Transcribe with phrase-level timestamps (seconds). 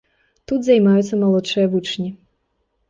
[0.51, 2.09] Тут займаюцца малодшыя вучні.